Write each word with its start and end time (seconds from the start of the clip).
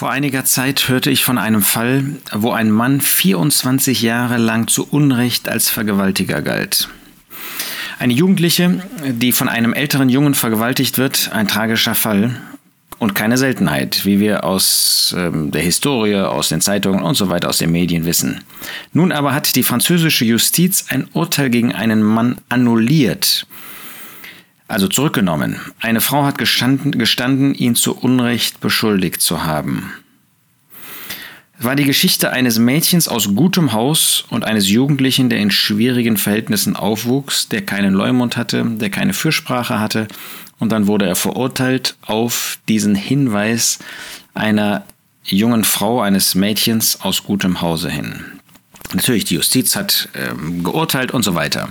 Vor 0.00 0.10
einiger 0.10 0.46
Zeit 0.46 0.88
hörte 0.88 1.10
ich 1.10 1.26
von 1.26 1.36
einem 1.36 1.60
Fall, 1.60 2.04
wo 2.32 2.52
ein 2.52 2.70
Mann 2.70 3.02
24 3.02 4.00
Jahre 4.00 4.38
lang 4.38 4.66
zu 4.66 4.88
Unrecht 4.88 5.46
als 5.46 5.68
Vergewaltiger 5.68 6.40
galt. 6.40 6.88
Eine 7.98 8.14
Jugendliche, 8.14 8.82
die 9.06 9.32
von 9.32 9.50
einem 9.50 9.74
älteren 9.74 10.08
Jungen 10.08 10.34
vergewaltigt 10.34 10.96
wird, 10.96 11.32
ein 11.34 11.48
tragischer 11.48 11.94
Fall 11.94 12.40
und 12.98 13.14
keine 13.14 13.36
Seltenheit, 13.36 14.06
wie 14.06 14.20
wir 14.20 14.44
aus 14.44 15.14
ähm, 15.18 15.50
der 15.50 15.60
Historie, 15.60 16.16
aus 16.16 16.48
den 16.48 16.62
Zeitungen 16.62 17.02
und 17.02 17.16
so 17.16 17.28
weiter 17.28 17.50
aus 17.50 17.58
den 17.58 17.70
Medien 17.70 18.06
wissen. 18.06 18.42
Nun 18.94 19.12
aber 19.12 19.34
hat 19.34 19.54
die 19.54 19.62
französische 19.62 20.24
Justiz 20.24 20.86
ein 20.88 21.08
Urteil 21.12 21.50
gegen 21.50 21.74
einen 21.74 22.02
Mann 22.02 22.38
annulliert, 22.48 23.46
also 24.70 24.88
zurückgenommen. 24.88 25.60
Eine 25.80 26.00
Frau 26.00 26.24
hat 26.24 26.38
gestanden, 26.38 26.92
gestanden, 26.92 27.54
ihn 27.54 27.74
zu 27.74 27.96
Unrecht 27.96 28.60
beschuldigt 28.60 29.20
zu 29.20 29.44
haben. 29.44 29.92
Es 31.58 31.64
war 31.64 31.76
die 31.76 31.84
Geschichte 31.84 32.30
eines 32.30 32.58
Mädchens 32.58 33.06
aus 33.06 33.34
gutem 33.34 33.72
Haus 33.72 34.24
und 34.30 34.44
eines 34.44 34.70
Jugendlichen, 34.70 35.28
der 35.28 35.40
in 35.40 35.50
schwierigen 35.50 36.16
Verhältnissen 36.16 36.74
aufwuchs, 36.74 37.48
der 37.48 37.66
keinen 37.66 37.92
Leumund 37.92 38.36
hatte, 38.36 38.64
der 38.64 38.90
keine 38.90 39.12
Fürsprache 39.12 39.78
hatte, 39.78 40.08
und 40.58 40.70
dann 40.72 40.86
wurde 40.86 41.06
er 41.06 41.16
verurteilt 41.16 41.96
auf 42.02 42.58
diesen 42.68 42.94
Hinweis 42.94 43.78
einer 44.34 44.84
jungen 45.24 45.64
Frau, 45.64 46.00
eines 46.00 46.34
Mädchens 46.34 47.00
aus 47.00 47.24
gutem 47.24 47.60
Hause 47.60 47.90
hin. 47.90 48.24
Natürlich, 48.92 49.24
die 49.24 49.34
Justiz 49.34 49.76
hat 49.76 50.08
ähm, 50.14 50.62
geurteilt 50.62 51.12
und 51.12 51.24
so 51.24 51.34
weiter. 51.34 51.70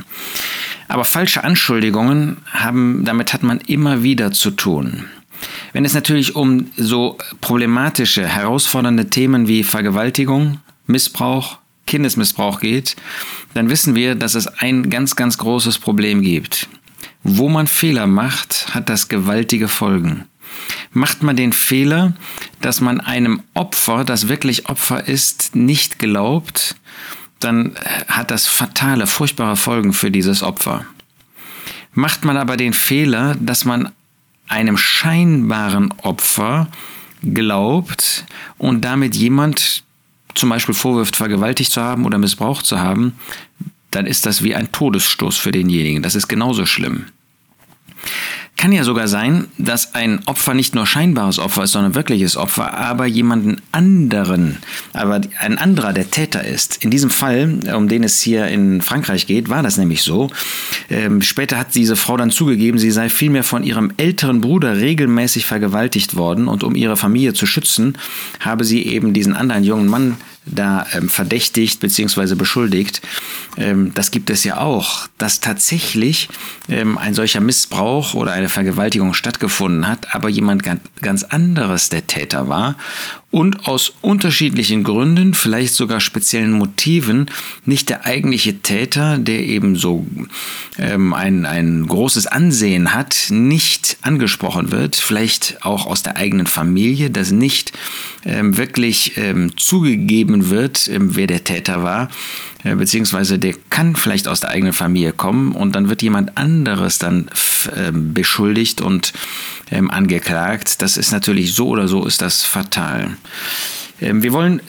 Aber 0.90 1.06
falsche 1.06 1.44
Anschuldigungen 1.44 2.38
haben, 2.52 3.06
damit 3.06 3.32
hat 3.32 3.44
man 3.44 3.60
immer 3.60 4.04
wieder 4.04 4.32
zu 4.32 4.52
tun. 4.52 5.06
Wenn 5.72 5.86
es 5.86 5.94
natürlich 5.94 6.36
um 6.36 6.72
so 6.76 7.18
problematische, 7.42 8.28
herausfordernde 8.28 9.10
Themen 9.10 9.48
wie 9.48 9.64
Vergewaltigung, 9.64 10.60
Missbrauch, 10.88 11.60
Kindesmissbrauch 11.86 12.60
geht, 12.60 12.96
dann 13.54 13.70
wissen 13.70 13.94
wir, 13.94 14.16
dass 14.16 14.34
es 14.34 14.48
ein 14.48 14.90
ganz, 14.90 15.16
ganz 15.16 15.38
großes 15.38 15.78
Problem 15.78 16.22
gibt. 16.22 16.68
Wo 17.24 17.50
man 17.50 17.68
Fehler 17.68 18.08
macht, 18.08 18.74
hat 18.74 18.90
das 18.90 19.10
gewaltige 19.10 19.68
Folgen. 19.68 20.26
Macht 20.92 21.22
man 21.22 21.36
den 21.36 21.54
Fehler, 21.54 22.14
dass 22.62 22.82
man 22.82 23.00
einem 23.00 23.44
Opfer, 23.54 24.04
das 24.04 24.28
wirklich 24.28 24.68
Opfer 24.68 25.08
ist, 25.08 25.56
nicht 25.56 26.00
glaubt, 26.00 26.76
dann 27.40 27.76
hat 28.08 28.32
das 28.32 28.48
fatale, 28.48 29.08
furchtbare 29.08 29.56
Folgen 29.56 29.94
für 29.94 30.12
dieses 30.12 30.44
Opfer. 30.44 30.86
Macht 31.94 32.26
man 32.26 32.38
aber 32.38 32.58
den 32.58 32.74
Fehler, 32.74 33.36
dass 33.40 33.66
man 33.66 33.92
einem 34.48 34.78
scheinbaren 34.78 35.94
Opfer 36.04 36.68
glaubt 37.24 38.26
und 38.58 38.82
damit 38.82 39.16
jemand 39.16 39.84
zum 40.36 40.50
Beispiel 40.50 40.76
vorwirft, 40.76 41.16
vergewaltigt 41.16 41.72
zu 41.72 41.82
haben 41.82 42.06
oder 42.06 42.18
missbraucht 42.18 42.66
zu 42.66 42.80
haben, 42.80 43.14
dann 43.92 44.06
ist 44.06 44.26
das 44.26 44.44
wie 44.44 44.56
ein 44.56 44.72
Todesstoß 44.72 45.38
für 45.38 45.52
denjenigen. 45.52 46.04
Das 46.04 46.16
ist 46.16 46.28
genauso 46.28 46.66
schlimm. 46.66 47.06
Kann 48.60 48.74
ja 48.74 48.84
sogar 48.84 49.08
sein, 49.08 49.48
dass 49.58 49.96
ein 49.96 50.20
Opfer 50.26 50.54
nicht 50.54 50.76
nur 50.76 50.86
scheinbares 50.86 51.40
Opfer 51.40 51.64
ist, 51.64 51.72
sondern 51.72 51.96
wirkliches 51.96 52.36
Opfer, 52.36 52.78
aber 52.78 53.06
jemanden 53.06 53.62
anderen, 53.72 54.58
aber 54.92 55.22
ein 55.40 55.58
anderer 55.58 55.94
der 55.94 56.12
Täter 56.12 56.44
ist. 56.44 56.84
In 56.84 56.92
diesem 56.92 57.10
Fall, 57.10 57.62
um 57.74 57.88
den 57.88 58.04
es 58.04 58.20
hier 58.20 58.50
in 58.50 58.82
Frankreich 58.82 59.28
geht, 59.28 59.48
war 59.48 59.64
das 59.64 59.78
nämlich 59.78 60.04
so. 60.04 60.30
Ähm, 60.90 61.22
später 61.22 61.58
hat 61.58 61.74
diese 61.74 61.96
Frau 61.96 62.18
dann 62.18 62.32
zugegeben, 62.32 62.80
sie 62.80 62.92
sei 62.92 63.08
vielmehr 63.08 63.46
von 63.46 63.64
ihrem 63.64 63.94
älteren 63.96 64.42
Bruder 64.42 64.76
regelmäßig 64.76 65.46
vergewaltigt 65.46 66.18
worden 66.18 66.50
und 66.50 66.66
um 66.66 66.76
ihre 66.76 66.98
Familie 66.98 67.34
zu 67.34 67.46
schützen, 67.46 67.98
habe 68.42 68.66
sie 68.66 68.86
eben 68.88 69.14
diesen 69.14 69.38
anderen 69.38 69.64
jungen 69.64 69.88
Mann 69.88 70.18
da 70.52 70.86
ähm, 70.94 71.10
verdächtigt 71.10 71.80
bzw. 71.80 72.36
beschuldigt. 72.36 73.02
Ähm, 73.58 73.92
das 73.94 74.12
gibt 74.12 74.30
es 74.30 74.44
ja 74.44 74.58
auch, 74.58 75.08
dass 75.18 75.40
tatsächlich 75.40 76.30
ähm, 76.68 76.98
ein 76.98 77.14
solcher 77.14 77.42
Missbrauch 77.42 78.14
oder 78.14 78.32
eine 78.32 78.50
Vergewaltigung 78.50 79.14
stattgefunden 79.14 79.88
hat, 79.88 80.14
aber 80.16 80.30
jemand 80.30 80.64
ganz 81.02 81.24
anderes 81.24 81.90
der 81.90 82.08
Täter 82.08 82.50
war 82.50 82.76
und 83.32 83.68
aus 83.68 83.94
unterschiedlichen 84.02 84.84
Gründen, 84.84 85.36
vielleicht 85.36 85.76
sogar 85.76 86.00
speziellen 86.00 86.52
Motiven, 86.52 87.28
nicht 87.64 87.90
der 87.90 88.06
eigentliche 88.06 88.60
Täter, 88.60 89.20
der 89.20 89.44
eben 89.44 89.76
so 89.76 90.08
ähm, 90.80 91.14
ein, 91.14 91.46
ein 91.46 91.86
großes 91.86 92.26
Ansehen 92.26 92.94
hat, 92.94 93.28
nicht 93.30 93.98
angesprochen 94.02 94.72
wird, 94.72 94.96
vielleicht 94.96 95.64
auch 95.64 95.86
aus 95.86 96.02
der 96.02 96.18
eigenen 96.18 96.48
Familie, 96.48 97.12
dass 97.12 97.30
nicht 97.32 97.72
ähm, 98.26 98.58
wirklich 98.58 99.18
ähm, 99.18 99.56
zugegeben 99.58 100.50
wird, 100.50 100.88
ähm, 100.88 101.16
wer 101.16 101.28
der 101.28 101.44
Täter 101.44 101.84
war, 101.84 102.10
äh, 102.64 102.76
beziehungsweise 102.76 103.38
der 103.38 103.54
kann 103.70 103.96
vielleicht 103.96 104.28
aus 104.28 104.40
der 104.40 104.50
eigenen 104.50 104.74
Familie 104.74 105.14
kommen 105.14 105.52
und 105.52 105.76
dann 105.76 105.88
wird 105.88 106.02
jemand 106.02 106.36
anderes 106.38 106.98
dann 106.98 107.30
ähm, 107.76 108.14
beschuldigt 108.14 108.82
und 108.82 109.14
ähm, 109.72 109.92
angeklagt. 109.92 110.82
Das 110.82 110.98
ist 110.98 111.12
natürlich 111.12 111.54
so 111.54 111.68
oder 111.68 111.88
so 111.88 112.06
ist 112.06 112.22
das 112.22 112.44
fatal. 112.44 113.18
Ähm, 114.02 114.24
wir 114.24 114.34
wollen 114.34 114.62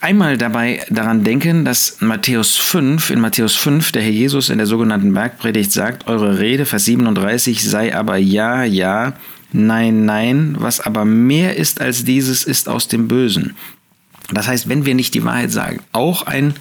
einmal 0.00 0.36
dabei 0.36 0.84
daran 0.90 1.24
denken, 1.24 1.64
dass 1.64 2.00
Matthäus 2.00 2.56
5, 2.56 3.10
in 3.10 3.20
Matthäus 3.20 3.56
5, 3.56 3.92
der 3.92 4.02
Herr 4.02 4.10
Jesus 4.10 4.50
in 4.50 4.58
der 4.58 4.66
sogenannten 4.66 5.14
Bergpredigt 5.14 5.72
sagt, 5.72 6.08
eure 6.08 6.38
Rede, 6.38 6.66
Vers 6.66 6.84
37, 6.86 7.62
sei 7.62 7.94
aber 7.94 8.16
ja, 8.16 8.64
ja, 8.64 9.14
nein, 9.52 10.04
nein, 10.04 10.56
was 10.58 10.80
aber 10.80 11.04
mehr 11.04 11.56
ist 11.56 11.80
als 11.80 12.04
dieses, 12.04 12.44
ist 12.44 12.68
aus 12.68 12.88
dem 12.88 13.08
Bösen. 13.08 13.54
Das 14.32 14.48
heißt, 14.48 14.68
wenn 14.68 14.84
wir 14.86 14.94
nicht 14.94 15.14
die 15.14 15.24
Wahrheit 15.24 15.52
sagen, 15.52 15.80
auch 15.92 16.26
ein 16.26 16.54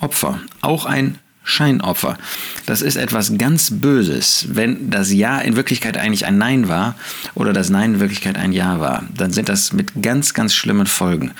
Opfer, 0.00 0.40
auch 0.62 0.86
ein 0.86 1.18
Scheinopfer. 1.42 2.18
Das 2.66 2.82
ist 2.82 2.96
etwas 2.96 3.36
ganz 3.38 3.70
Böses. 3.80 4.46
Wenn 4.50 4.90
das 4.90 5.12
Ja 5.12 5.38
in 5.40 5.56
Wirklichkeit 5.56 5.96
eigentlich 5.96 6.26
ein 6.26 6.38
Nein 6.38 6.68
war 6.68 6.94
oder 7.34 7.52
das 7.52 7.70
Nein 7.70 7.94
in 7.94 8.00
Wirklichkeit 8.00 8.36
ein 8.36 8.52
Ja 8.52 8.80
war, 8.80 9.04
dann 9.14 9.32
sind 9.32 9.48
das 9.48 9.72
mit 9.72 10.02
ganz, 10.02 10.34
ganz 10.34 10.54
schlimmen 10.54 10.86
Folgen. 10.86 11.32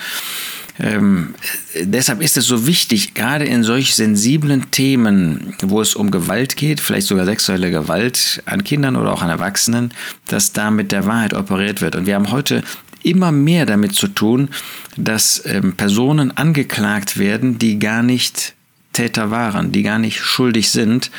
Ähm, 0.79 1.35
deshalb 1.79 2.21
ist 2.21 2.37
es 2.37 2.47
so 2.47 2.65
wichtig, 2.65 3.13
gerade 3.13 3.45
in 3.45 3.63
solch 3.63 3.95
sensiblen 3.95 4.71
Themen, 4.71 5.53
wo 5.61 5.81
es 5.81 5.95
um 5.95 6.11
Gewalt 6.11 6.55
geht, 6.55 6.79
vielleicht 6.79 7.07
sogar 7.07 7.25
sexuelle 7.25 7.69
Gewalt 7.69 8.41
an 8.45 8.63
Kindern 8.63 8.95
oder 8.95 9.11
auch 9.11 9.21
an 9.21 9.29
Erwachsenen, 9.29 9.93
dass 10.27 10.53
da 10.53 10.71
mit 10.71 10.91
der 10.91 11.05
Wahrheit 11.05 11.33
operiert 11.33 11.81
wird. 11.81 11.95
Und 11.95 12.05
wir 12.05 12.15
haben 12.15 12.31
heute 12.31 12.63
immer 13.03 13.31
mehr 13.31 13.65
damit 13.65 13.95
zu 13.95 14.07
tun, 14.07 14.49
dass 14.97 15.43
ähm, 15.45 15.75
Personen 15.75 16.35
angeklagt 16.35 17.17
werden, 17.17 17.59
die 17.59 17.79
gar 17.79 18.03
nicht 18.03 18.55
Täter 18.93 19.31
waren, 19.31 19.71
die 19.71 19.83
gar 19.83 19.99
nicht 19.99 20.19
schuldig 20.19 20.69
sind, 20.69 21.11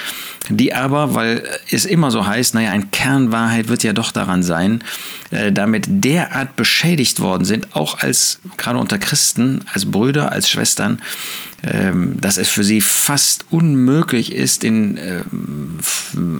die 0.49 0.75
aber, 0.75 1.15
weil 1.15 1.43
es 1.71 1.85
immer 1.85 2.11
so 2.11 2.27
heißt, 2.27 2.55
naja, 2.55 2.71
ein 2.71 2.91
Kernwahrheit 2.91 3.69
wird 3.69 3.83
ja 3.83 3.93
doch 3.93 4.13
daran 4.13 4.43
sein, 4.43 4.85
äh, 5.31 5.53
damit 5.53 5.87
derart 5.89 6.57
beschädigt 6.57 7.21
worden 7.21 7.45
sind, 7.45 7.75
auch 7.75 8.01
als, 8.01 8.41
gerade 8.57 8.79
unter 8.79 8.99
Christen, 8.99 9.65
als 9.73 9.91
Brüder, 9.91 10.33
als 10.33 10.51
Schwestern, 10.51 11.01
ähm, 11.63 12.21
dass 12.21 12.37
es 12.37 12.49
für 12.49 12.65
sie 12.65 12.81
fast 12.81 13.47
unmöglich 13.51 14.33
ist, 14.33 14.65
in 14.65 14.97
äh, 14.97 15.23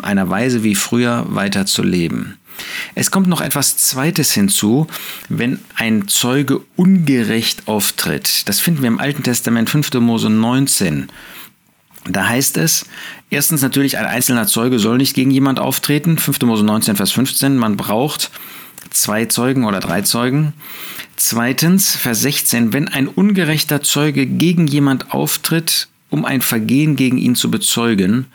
einer 0.03 0.29
Weise 0.29 0.63
wie 0.63 0.75
früher 0.75 1.25
weiter 1.29 1.65
zu 1.65 1.83
leben. 1.83 2.39
Es 2.95 3.11
kommt 3.11 3.27
noch 3.27 3.41
etwas 3.41 3.77
Zweites 3.77 4.33
hinzu, 4.33 4.87
wenn 5.29 5.61
ein 5.77 6.09
Zeuge 6.09 6.61
ungerecht 6.77 7.67
auftritt. 7.67 8.49
Das 8.49 8.61
finden 8.61 8.83
wir 8.83 8.89
im 8.89 9.01
Alten 9.01 9.23
Testament 9.23 9.71
5. 9.71 9.95
Mose 9.95 10.31
19. 10.31 11.09
Da 12.05 12.29
heißt 12.29 12.57
es, 12.57 12.87
erstens 13.31 13.63
natürlich, 13.63 13.97
ein 13.97 14.07
einzelner 14.07 14.47
Zeuge 14.47 14.79
soll 14.79 14.99
nicht 14.99 15.15
gegen 15.15 15.31
jemand 15.31 15.61
auftreten. 15.61 16.19
5. 16.19 16.43
Mose 16.43 16.65
19, 16.65 16.97
Vers 16.97 17.13
15. 17.13 17.57
Man 17.57 17.77
braucht 17.77 18.31
zwei 18.91 19.27
Zeugen 19.27 19.65
oder 19.65 19.81
drei 19.81 20.03
Zeugen. 20.03 20.53
Zweitens, 21.17 21.95
Vers 21.95 22.21
16, 22.23 22.73
wenn 22.73 22.89
ein 22.89 23.07
ungerechter 23.07 23.83
Zeuge 23.83 24.27
gegen 24.27 24.67
jemand 24.67 25.13
auftritt, 25.13 25.89
um 26.13 26.27
ein 26.27 26.43
Vergehen 26.43 26.95
gegen 26.95 27.17
ihn 27.17 27.35
zu 27.35 27.51
bezeugen, 27.51 28.27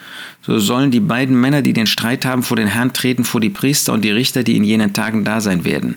so 0.42 0.58
sollen 0.58 0.90
die 0.90 1.00
beiden 1.00 1.40
Männer, 1.40 1.62
die 1.62 1.74
den 1.74 1.86
Streit 1.86 2.26
haben, 2.26 2.42
vor 2.42 2.58
den 2.58 2.68
Herrn 2.68 2.92
treten, 2.92 3.24
vor 3.24 3.40
die 3.40 3.52
Priester 3.52 3.94
und 3.94 4.04
die 4.04 4.10
Richter, 4.10 4.44
die 4.44 4.58
in 4.58 4.64
jenen 4.64 4.94
Tagen 4.94 5.24
da 5.24 5.42
sein 5.42 5.64
werden. 5.64 5.96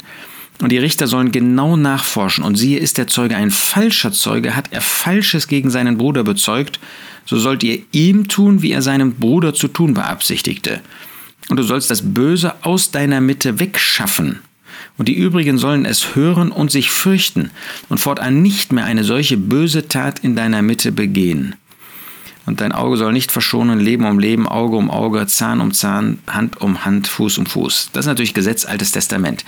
Und 0.61 0.73
die 0.73 0.79
Richter 0.79 1.07
sollen 1.07 1.33
genau 1.33 1.79
nachforschen. 1.79 2.45
Und 2.45 2.57
siehe, 2.57 2.79
ist 2.79 2.99
der 2.99 3.07
Zeuge 3.07 3.37
ein 3.37 3.51
falscher 3.51 4.13
Zeuge, 4.13 4.55
hat 4.55 4.69
er 4.73 4.83
Falsches 4.83 5.49
gegen 5.49 5.71
seinen 5.71 5.97
Bruder 5.97 6.23
bezeugt, 6.23 6.79
so 7.25 7.39
sollt 7.39 7.63
ihr 7.63 7.81
ihm 7.93 8.29
tun, 8.29 8.61
wie 8.61 8.73
er 8.73 8.83
seinem 8.83 9.15
Bruder 9.15 9.55
zu 9.55 9.69
tun 9.69 9.95
beabsichtigte. 9.95 10.83
Und 11.49 11.57
du 11.57 11.63
sollst 11.63 11.91
das 11.91 12.03
Böse 12.13 12.55
aus 12.63 12.91
deiner 12.91 13.23
Mitte 13.23 13.59
wegschaffen. 13.59 14.41
Und 14.99 15.09
die 15.09 15.15
übrigen 15.15 15.57
sollen 15.57 15.87
es 15.87 16.15
hören 16.15 16.53
und 16.53 16.71
sich 16.71 16.91
fürchten 16.91 17.51
und 17.89 17.99
fortan 17.99 18.43
nicht 18.43 18.71
mehr 18.71 18.85
eine 18.85 19.03
solche 19.03 19.39
böse 19.39 19.89
Tat 19.89 20.19
in 20.19 20.37
deiner 20.37 20.61
Mitte 20.61 20.93
begehen. 20.93 21.55
Und 22.47 22.61
dein 22.61 22.73
Auge 22.73 22.97
soll 22.97 23.13
nicht 23.13 23.31
verschonen, 23.31 23.79
Leben 23.81 24.07
um 24.07 24.19
Leben, 24.19 24.49
Auge 24.49 24.77
um 24.77 24.91
Auge, 24.91 25.27
Zahn 25.27 25.61
um 25.61 25.73
Zahn, 25.73 26.19
Hand 26.27 26.61
um 26.61 26.85
Hand, 26.85 27.07
Fuß 27.07 27.39
um 27.39 27.47
Fuß. 27.47 27.91
Das 27.93 28.05
ist 28.05 28.09
natürlich 28.09 28.35
Gesetz, 28.35 28.65
Altes 28.65 28.93
Testament. 28.93 29.45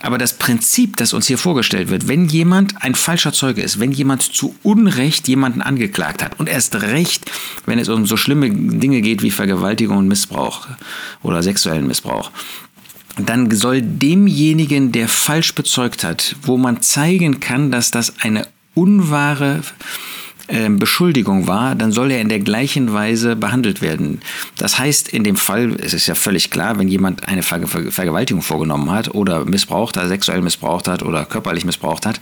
Aber 0.00 0.18
das 0.18 0.34
Prinzip, 0.34 0.96
das 0.96 1.12
uns 1.12 1.26
hier 1.26 1.38
vorgestellt 1.38 1.88
wird, 1.88 2.08
wenn 2.08 2.28
jemand 2.28 2.82
ein 2.82 2.94
falscher 2.94 3.32
Zeuge 3.32 3.62
ist, 3.62 3.80
wenn 3.80 3.90
jemand 3.90 4.22
zu 4.22 4.54
Unrecht 4.62 5.28
jemanden 5.28 5.62
angeklagt 5.62 6.22
hat 6.22 6.38
und 6.38 6.48
erst 6.48 6.74
recht, 6.82 7.30
wenn 7.64 7.78
es 7.78 7.88
um 7.88 8.06
so 8.06 8.16
schlimme 8.16 8.50
Dinge 8.50 9.00
geht 9.00 9.22
wie 9.22 9.30
Vergewaltigung 9.30 9.96
und 9.96 10.08
Missbrauch 10.08 10.68
oder 11.22 11.42
sexuellen 11.42 11.86
Missbrauch, 11.86 12.30
dann 13.18 13.50
soll 13.50 13.80
demjenigen, 13.80 14.92
der 14.92 15.08
falsch 15.08 15.54
bezeugt 15.54 16.04
hat, 16.04 16.36
wo 16.42 16.58
man 16.58 16.82
zeigen 16.82 17.40
kann, 17.40 17.70
dass 17.70 17.90
das 17.90 18.20
eine 18.20 18.46
unwahre 18.74 19.62
Beschuldigung 20.70 21.48
war, 21.48 21.74
dann 21.74 21.90
soll 21.90 22.12
er 22.12 22.20
in 22.20 22.28
der 22.28 22.38
gleichen 22.38 22.92
Weise 22.92 23.34
behandelt 23.34 23.82
werden. 23.82 24.20
Das 24.56 24.78
heißt, 24.78 25.08
in 25.08 25.24
dem 25.24 25.36
Fall, 25.36 25.76
es 25.80 25.92
ist 25.92 26.06
ja 26.06 26.14
völlig 26.14 26.50
klar, 26.50 26.78
wenn 26.78 26.88
jemand 26.88 27.26
eine 27.26 27.42
Ver 27.42 27.66
Ver 27.66 27.90
Vergewaltigung 27.90 28.42
vorgenommen 28.42 28.90
hat 28.90 29.14
oder 29.14 29.44
missbraucht 29.44 29.96
hat, 29.96 30.08
sexuell 30.08 30.42
missbraucht 30.42 30.86
hat 30.86 31.02
oder 31.02 31.24
körperlich 31.24 31.64
missbraucht 31.64 32.06
hat, 32.06 32.20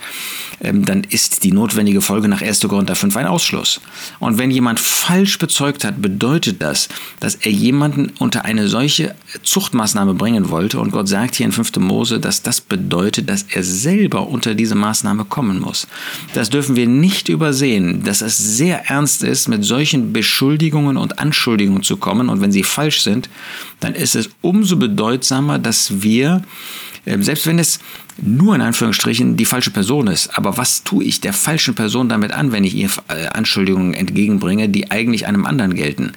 ähm, 0.63 0.85
dann 0.85 1.05
ist 1.05 1.45
die 1.45 1.53
notwendige 1.53 2.01
Folge 2.01 2.29
nach 2.29 2.41
1. 2.41 2.61
Korinther 2.61 2.95
5 2.95 3.17
ein 3.17 3.27
Ausschluss. 3.27 3.81
Und 4.21 4.39
wenn 4.39 4.51
jemand 4.51 4.81
falsch 4.81 5.39
bezeugt 5.39 5.85
hat, 5.85 6.01
bedeutet 6.01 6.63
das, 6.63 6.89
dass 7.21 7.35
er 7.35 7.53
jemanden 7.53 8.13
unter 8.19 8.45
eine 8.45 8.69
solche 8.69 9.15
Zuchtmaßnahme 9.43 10.15
bringen 10.15 10.51
wollte. 10.51 10.81
Und 10.81 10.93
Gott 10.93 11.09
sagt 11.09 11.35
hier 11.35 11.47
in 11.47 11.53
5. 11.53 11.77
Mose, 11.77 12.21
dass 12.21 12.43
das 12.43 12.61
bedeutet, 12.61 13.29
dass 13.29 13.45
er 13.51 13.63
selber 13.63 14.29
unter 14.29 14.55
diese 14.55 14.75
Maßnahme 14.75 15.25
kommen 15.25 15.61
muss. 15.61 15.87
Das 16.33 16.49
dürfen 16.49 16.77
wir 16.77 16.87
nicht 16.87 17.29
übersehen 17.29 18.03
dass 18.15 18.23
es 18.23 18.39
sehr 18.39 18.89
ernst 18.91 19.25
ist, 19.25 19.49
mit 19.49 19.65
solchen 19.65 20.13
Beschuldigungen 20.13 20.97
und 20.97 21.19
Anschuldigungen 21.19 21.83
zu 21.83 21.97
kommen. 21.97 22.29
Und 22.29 22.41
wenn 22.41 22.53
sie 22.53 22.63
falsch 22.63 23.01
sind, 23.01 23.29
dann 23.81 23.97
ist 23.97 24.15
es 24.15 24.31
umso 24.41 24.77
bedeutsamer, 24.77 25.59
dass 25.59 26.03
wir, 26.03 26.45
ähm, 27.07 27.25
selbst 27.25 27.47
wenn 27.49 27.59
es 27.59 27.81
nur 28.23 28.55
in 28.55 28.61
Anführungsstrichen 28.61 29.37
die 29.37 29.45
falsche 29.45 29.71
Person 29.71 30.07
ist. 30.07 30.37
Aber 30.39 30.57
was 30.57 30.85
tue 30.85 31.05
ich 31.05 31.21
der 31.21 31.33
falschen 31.33 31.75
Person 31.75 32.09
damit 32.09 32.33
an, 32.33 32.53
wenn 32.53 32.65
ich 32.65 32.75
ihr 32.75 32.91
äh, 33.09 33.27
Anschuldigungen 33.27 33.95
entgegenbringe, 33.95 34.69
die 34.69 34.91
eigentlich 34.91 35.27
einem 35.27 35.47
anderen 35.47 35.75
gelten? 35.75 36.13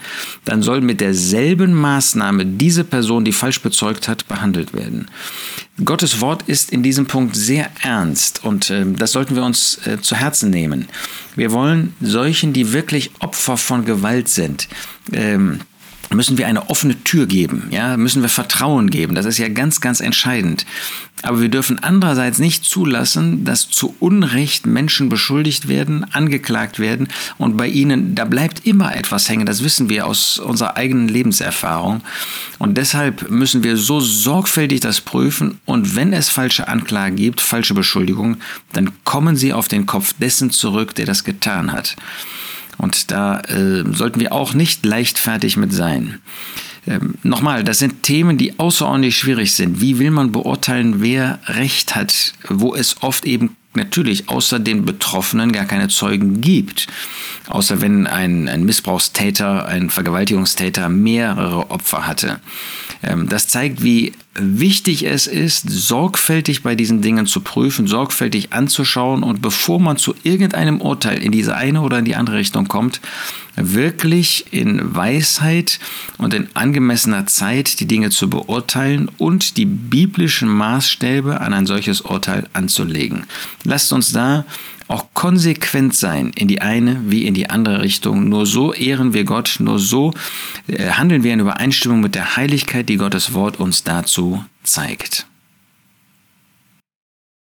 Dann 0.45 0.61
soll 0.61 0.81
mit 0.81 1.01
derselben 1.01 1.73
Maßnahme 1.73 2.45
diese 2.45 2.83
Person, 2.83 3.25
die 3.25 3.31
falsch 3.31 3.61
bezeugt 3.61 4.07
hat, 4.07 4.27
behandelt 4.27 4.73
werden. 4.73 5.07
Gottes 5.83 6.21
Wort 6.21 6.44
ist 6.47 6.71
in 6.71 6.81
diesem 6.81 7.05
Punkt 7.05 7.35
sehr 7.35 7.69
ernst 7.81 8.44
und 8.44 8.69
äh, 8.69 8.85
das 8.85 9.11
sollten 9.11 9.35
wir 9.35 9.44
uns 9.44 9.79
äh, 9.85 10.01
zu 10.01 10.15
Herzen 10.15 10.49
nehmen. 10.49 10.88
Wir 11.35 11.51
wollen 11.51 11.95
solchen, 12.01 12.53
die 12.53 12.73
wirklich 12.73 13.11
Opfer 13.19 13.57
von 13.57 13.85
Gewalt 13.85 14.27
sind, 14.27 14.67
ähm, 15.13 15.59
müssen 16.15 16.38
wir 16.38 16.48
eine 16.48 16.69
offene 16.69 17.04
Tür 17.04 17.25
geben, 17.25 17.68
ja, 17.71 17.98
müssen 17.98 18.21
wir 18.21 18.30
Vertrauen 18.30 18.89
geben. 18.89 19.15
Das 19.15 19.25
ist 19.25 19.38
ja 19.38 19.50
ganz, 19.50 19.81
ganz 19.81 20.00
entscheidend. 20.00 20.65
Aber 21.24 21.42
wir 21.42 21.50
dürfen 21.50 21.80
andererseits 21.80 22.38
nicht 22.38 22.63
zulassen, 22.63 23.44
dass 23.44 23.69
zu 23.69 23.95
Unrecht 24.00 24.68
Menschen 24.68 25.09
beschuldigt 25.09 25.68
werden, 25.68 26.06
angeklagt 26.13 26.80
werden 26.80 27.07
und 27.38 27.57
bei 27.57 27.68
ihnen, 27.68 28.13
da 28.13 28.25
bleibt 28.25 28.68
immer 28.68 28.95
etwas 28.95 29.27
hängen. 29.27 29.45
Das 29.45 29.63
wissen 29.63 29.89
wir 29.89 30.06
aus 30.06 30.38
unserer 30.38 30.77
eigenen 30.77 31.07
Lebenserfahrung. 31.07 32.01
Und 32.59 32.77
deshalb 32.77 33.30
müssen 33.31 33.63
wir 33.63 33.77
so 33.77 34.00
sorgfältig 34.00 34.81
das 34.81 35.01
prüfen 35.01 35.59
und 35.65 35.95
wenn 35.95 36.13
es 36.13 36.30
falsche 36.30 36.68
Anklagen 36.68 37.15
gibt, 37.15 37.42
falsche 37.42 37.74
Beschuldigungen, 37.74 38.38
dann 38.74 38.92
kommen 39.04 39.36
sie 39.36 39.54
auf 39.54 39.68
den 39.68 39.88
Kopf 39.88 40.13
dessen 40.19 40.51
zurück, 40.51 40.94
der 40.95 41.06
das 41.06 41.24
getan 41.24 41.71
hat. 41.71 41.95
Und 42.77 43.12
da 43.12 43.39
äh, 43.41 43.83
sollten 43.91 44.19
wir 44.19 44.33
auch 44.33 44.53
nicht 44.53 44.85
leichtfertig 44.85 45.57
mit 45.57 45.74
sein. 45.74 46.19
Ähm, 46.85 47.15
nochmal, 47.24 47.63
das 47.63 47.79
sind 47.79 48.03
Themen, 48.03 48.38
die 48.38 48.59
außerordentlich 48.59 49.18
schwierig 49.18 49.53
sind. 49.53 49.81
Wie 49.81 50.00
will 50.00 50.12
man 50.12 50.31
beurteilen, 50.31 51.01
wer 51.01 51.39
Recht 51.45 51.95
hat, 51.95 52.33
wo 52.47 52.75
es 52.75 53.01
oft 53.01 53.25
eben 53.25 53.56
natürlich 53.77 54.27
außer 54.29 54.59
den 54.59 54.85
Betroffenen 54.85 55.51
gar 55.53 55.65
keine 55.65 55.88
Zeugen 55.88 56.41
gibt. 56.41 56.88
Außer 57.47 57.81
wenn 57.81 58.07
ein, 58.07 58.50
ein 58.50 58.63
Missbrauchstäter, 58.63 59.65
ein 59.65 59.89
Vergewaltigungstäter 59.89 60.89
mehrere 60.89 61.71
Opfer 61.71 62.06
hatte. 62.06 62.41
Ähm, 63.03 63.30
das 63.30 63.47
zeigt, 63.47 63.83
wie 63.83 64.12
wichtig 64.38 65.06
es 65.06 65.28
ist, 65.28 65.69
sorgfältig 65.69 66.63
bei 66.63 66.75
diesen 66.75 67.01
Dingen 67.01 67.25
zu 67.25 67.42
prüfen, 67.42 67.88
sorgfältig 67.88 68.54
anzuschauen 68.54 69.24
und 69.24 69.42
bevor 69.42 69.80
man 69.80 69.98
zu 69.98 70.13
irgendeinem 70.24 70.80
Urteil 70.80 71.22
in 71.22 71.31
diese 71.31 71.56
eine 71.56 71.81
oder 71.81 72.00
in 72.00 72.06
die 72.06 72.16
andere 72.16 72.38
Richtung 72.38 72.68
kommt, 72.68 73.01
wirklich 73.56 74.45
in 74.51 74.95
Weisheit 74.95 75.80
und 76.18 76.34
in 76.34 76.48
angemessener 76.54 77.25
Zeit 77.25 77.80
die 77.80 77.88
Dinge 77.88 78.12
zu 78.12 78.30
beurteilen 78.30 79.10
und 79.18 79.57
die 79.57 79.66
biblischen 79.66 80.48
Maßstäbe 80.48 81.42
an 81.42 81.54
ein 81.54 81.66
solches 81.66 82.01
Urteil 82.01 82.48
anzulegen. 82.54 83.25
Lasst 83.63 83.92
uns 83.92 84.12
da 84.12 84.45
auch 84.88 85.07
konsequent 85.13 85.95
sein 85.95 86.31
in 86.36 86.48
die 86.48 86.62
eine 86.62 87.01
wie 87.06 87.25
in 87.25 87.34
die 87.34 87.50
andere 87.50 87.81
Richtung. 87.81 88.30
Nur 88.30 88.45
so 88.45 88.74
ehren 88.74 89.13
wir 89.13 89.24
Gott, 89.24 89.57
nur 89.60 89.80
so 89.80 90.13
äh, 90.68 90.89
handeln 90.89 91.24
wir 91.24 91.34
in 91.34 91.39
Übereinstimmung 91.39 92.00
mit 92.00 92.16
der 92.16 92.36
Heiligkeit, 92.36 92.89
die 92.89 92.98
Gottes 92.98 93.34
Wort 93.34 93.60
uns 93.60 93.84
dazu 93.84 94.44
zeigt. 94.63 95.28